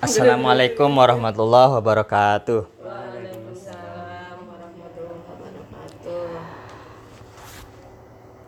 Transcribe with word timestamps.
Assalamualaikum 0.00 0.88
warahmatullahi 0.96 1.76
wabarakatuh. 1.76 2.64
Waalaikumsalam 2.80 4.48
warahmatullahi 4.48 5.20
wabarakatuh. 5.28 6.24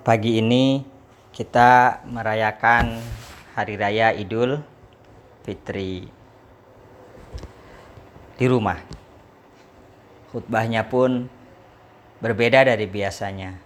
Pagi 0.00 0.40
ini 0.40 0.80
kita 1.36 2.00
merayakan 2.08 3.04
Hari 3.52 3.76
Raya 3.76 4.16
Idul 4.16 4.64
Fitri 5.44 6.08
di 8.40 8.46
rumah. 8.48 8.80
Khutbahnya 10.32 10.88
pun 10.88 11.28
berbeda 12.24 12.64
dari 12.64 12.88
biasanya. 12.88 13.60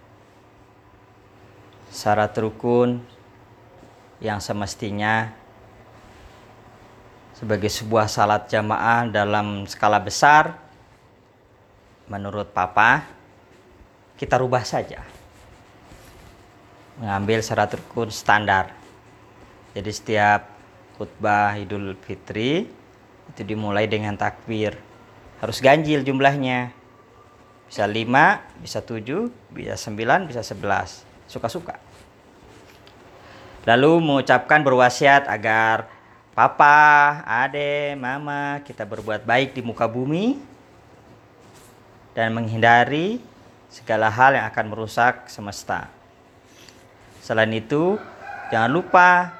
Syarat 1.94 2.34
rukun 2.34 2.98
yang 4.18 4.42
semestinya 4.42 5.45
sebagai 7.36 7.68
sebuah 7.68 8.08
salat 8.08 8.48
jamaah 8.48 9.12
dalam 9.12 9.68
skala 9.68 10.00
besar 10.00 10.56
menurut 12.08 12.48
papa 12.48 13.04
kita 14.16 14.40
rubah 14.40 14.64
saja. 14.64 15.04
Mengambil 16.96 17.44
syarat 17.44 17.76
rukun 17.76 18.08
standar. 18.08 18.72
Jadi 19.76 19.90
setiap 19.92 20.48
khutbah 20.96 21.52
Idul 21.60 21.92
Fitri 22.00 22.64
itu 23.28 23.42
dimulai 23.44 23.84
dengan 23.84 24.16
takbir. 24.16 24.72
Harus 25.44 25.60
ganjil 25.60 26.00
jumlahnya. 26.00 26.72
Bisa 27.68 27.84
5, 27.84 28.64
bisa 28.64 28.80
7, 28.80 29.28
bisa 29.52 29.76
9, 29.76 30.24
bisa 30.24 30.40
11 30.40 31.04
suka-suka. 31.28 31.76
Lalu 33.68 34.00
mengucapkan 34.00 34.64
berwasiat 34.64 35.28
agar 35.28 35.95
papa, 36.36 37.24
ade, 37.24 37.96
mama 37.96 38.60
kita 38.60 38.84
berbuat 38.84 39.24
baik 39.24 39.56
di 39.56 39.64
muka 39.64 39.88
bumi 39.88 40.36
dan 42.12 42.36
menghindari 42.36 43.24
segala 43.72 44.12
hal 44.12 44.36
yang 44.36 44.44
akan 44.52 44.66
merusak 44.68 45.32
semesta. 45.32 45.88
Selain 47.24 47.48
itu, 47.56 47.96
jangan 48.52 48.68
lupa 48.68 49.32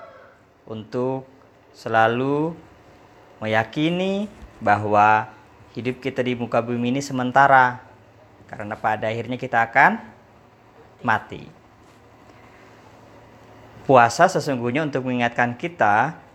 untuk 0.64 1.28
selalu 1.76 2.56
meyakini 3.44 4.24
bahwa 4.56 5.28
hidup 5.76 6.00
kita 6.00 6.24
di 6.24 6.32
muka 6.32 6.64
bumi 6.64 6.96
ini 6.96 7.04
sementara 7.04 7.84
karena 8.48 8.72
pada 8.72 9.12
akhirnya 9.12 9.36
kita 9.36 9.68
akan 9.68 10.00
mati. 11.04 11.44
Puasa 13.84 14.32
sesungguhnya 14.32 14.88
untuk 14.88 15.04
mengingatkan 15.04 15.54
kita 15.60 16.25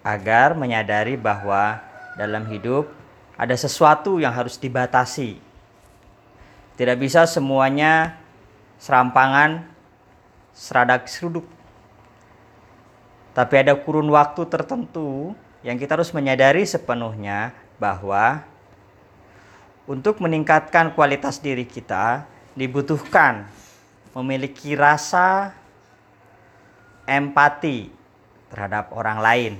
agar 0.00 0.56
menyadari 0.56 1.16
bahwa 1.16 1.80
dalam 2.16 2.48
hidup 2.48 2.88
ada 3.36 3.56
sesuatu 3.56 4.20
yang 4.20 4.32
harus 4.32 4.60
dibatasi. 4.60 5.40
Tidak 6.76 6.96
bisa 6.96 7.28
semuanya 7.28 8.16
serampangan, 8.80 9.68
seradak 10.56 11.08
seruduk. 11.08 11.44
Tapi 13.36 13.54
ada 13.60 13.76
kurun 13.76 14.08
waktu 14.12 14.44
tertentu 14.48 15.36
yang 15.60 15.76
kita 15.76 15.96
harus 16.00 16.12
menyadari 16.16 16.64
sepenuhnya 16.64 17.52
bahwa 17.76 18.44
untuk 19.84 20.20
meningkatkan 20.20 20.92
kualitas 20.96 21.40
diri 21.40 21.68
kita 21.68 22.24
dibutuhkan 22.56 23.48
memiliki 24.16 24.74
rasa 24.74 25.52
empati 27.06 27.92
terhadap 28.50 28.90
orang 28.92 29.18
lain 29.22 29.54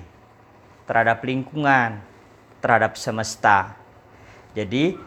terhadap 0.91 1.22
lingkungan, 1.22 2.02
terhadap 2.58 2.98
semesta. 2.98 3.78
Jadi 4.58 4.98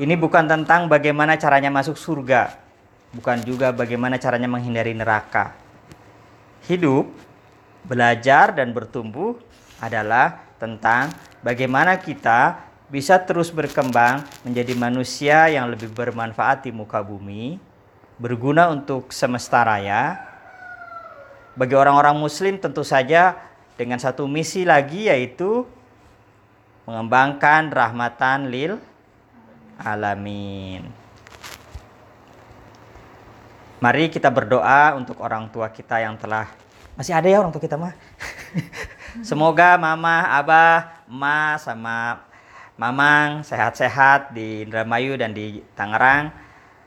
ini 0.00 0.14
bukan 0.16 0.48
tentang 0.48 0.88
bagaimana 0.88 1.36
caranya 1.36 1.68
masuk 1.68 2.00
surga, 2.00 2.56
bukan 3.12 3.44
juga 3.44 3.76
bagaimana 3.76 4.16
caranya 4.16 4.48
menghindari 4.48 4.96
neraka. 4.96 5.52
Hidup, 6.64 7.12
belajar 7.84 8.56
dan 8.56 8.72
bertumbuh 8.72 9.36
adalah 9.84 10.40
tentang 10.56 11.12
bagaimana 11.44 12.00
kita 12.00 12.56
bisa 12.88 13.20
terus 13.20 13.52
berkembang 13.52 14.24
menjadi 14.48 14.72
manusia 14.72 15.52
yang 15.52 15.68
lebih 15.68 15.92
bermanfaat 15.92 16.64
di 16.64 16.72
muka 16.72 17.04
bumi, 17.04 17.60
berguna 18.16 18.72
untuk 18.72 19.12
semesta 19.12 19.60
raya. 19.60 20.24
Bagi 21.52 21.76
orang-orang 21.76 22.16
muslim 22.16 22.56
tentu 22.56 22.80
saja 22.80 23.53
dengan 23.74 23.98
satu 23.98 24.30
misi 24.30 24.62
lagi 24.62 25.10
yaitu 25.10 25.66
mengembangkan 26.86 27.72
rahmatan 27.72 28.52
lil 28.52 28.78
alamin. 29.80 30.86
Mari 33.82 34.08
kita 34.08 34.32
berdoa 34.32 34.96
untuk 34.96 35.20
orang 35.20 35.50
tua 35.52 35.68
kita 35.68 36.00
yang 36.00 36.16
telah 36.16 36.48
masih 36.94 37.12
ada 37.12 37.26
ya 37.28 37.42
orang 37.42 37.52
tua 37.52 37.60
kita 37.60 37.76
mah. 37.76 37.92
Semoga 39.28 39.76
mama, 39.76 40.24
abah, 40.38 41.04
ma 41.10 41.58
sama 41.58 42.24
mamang 42.74 43.46
sehat-sehat 43.46 44.34
di 44.34 44.66
Indramayu 44.66 45.14
dan 45.18 45.30
di 45.34 45.62
Tangerang 45.74 46.32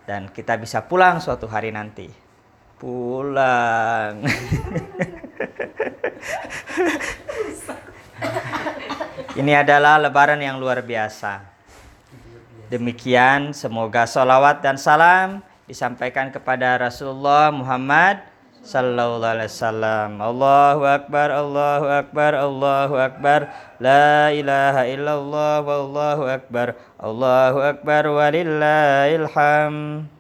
dan 0.08 0.32
kita 0.32 0.56
bisa 0.58 0.84
pulang 0.84 1.20
suatu 1.20 1.46
hari 1.48 1.72
nanti. 1.72 2.08
Pulang. 2.80 4.24
Ini 9.38 9.54
adalah 9.62 10.02
lebaran 10.02 10.42
yang 10.42 10.58
luar 10.58 10.82
biasa. 10.82 11.46
Demikian 12.68 13.54
semoga 13.54 14.10
salawat 14.10 14.60
dan 14.66 14.76
salam 14.76 15.46
disampaikan 15.70 16.34
kepada 16.34 16.76
Rasulullah 16.82 17.54
Muhammad 17.54 18.26
sallallahu 18.66 19.24
alaihi 19.24 19.48
wasallam. 19.48 20.10
Allahu 20.20 20.82
akbar, 20.84 21.28
Allahu 21.32 21.86
akbar, 21.88 22.32
Allahu 22.36 22.96
akbar. 23.00 23.40
La 23.80 24.34
ilaha 24.36 24.84
illallah 24.84 25.64
wallahu 25.64 26.24
akbar. 26.28 26.76
Allahu 27.00 27.58
akbar 27.64 28.04
walillahil 28.12 29.28
hamd. 29.32 30.17